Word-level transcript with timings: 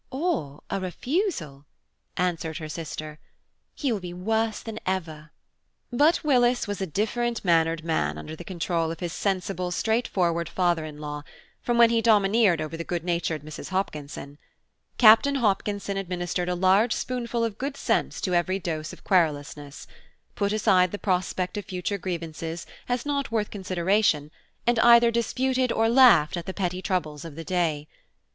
"Or 0.09 0.63
a 0.71 0.79
refusal," 0.79 1.67
answered 2.17 2.57
her 2.57 2.67
sister; 2.67 3.19
"he 3.75 3.91
will 3.91 3.99
be 3.99 4.15
worse 4.15 4.59
than 4.61 4.79
ever." 4.83 5.29
But 5.93 6.23
Willis 6.23 6.67
was 6.67 6.81
a 6.81 6.87
different 6.87 7.45
mannered 7.45 7.83
man 7.85 8.17
under 8.17 8.35
the 8.35 8.43
control 8.43 8.89
of 8.89 8.99
his 8.99 9.13
sensible, 9.13 9.69
straightforward 9.69 10.49
father 10.49 10.85
in 10.85 10.97
law, 10.97 11.21
from 11.61 11.77
when 11.77 11.91
he 11.91 12.01
domineered 12.01 12.61
over 12.61 12.75
the 12.75 12.83
good 12.83 13.03
natured 13.03 13.43
Mrs. 13.43 13.69
Hopkinson. 13.69 14.39
Captain 14.97 15.35
Hopkinson 15.35 15.97
administered 15.97 16.49
a 16.49 16.55
large 16.55 16.93
spoonful 16.95 17.43
of 17.43 17.59
good 17.59 17.77
sense 17.77 18.19
to 18.21 18.33
every 18.33 18.57
dose 18.57 18.91
of 18.93 19.03
querulousness–put 19.03 20.51
aside 20.51 20.91
the 20.91 20.97
prospect 20.97 21.57
of 21.57 21.65
future 21.65 21.99
grievances, 21.99 22.65
as 22.89 23.05
not 23.05 23.29
worth 23.31 23.51
consideration, 23.51 24.31
and 24.65 24.79
either 24.79 25.11
disputed 25.11 25.71
or 25.71 25.87
laughed 25.87 26.37
at 26.37 26.47
the 26.47 26.55
petty 26.55 26.81
troubles 26.81 27.23
of 27.23 27.35
the 27.35 27.43
day. 27.45 27.87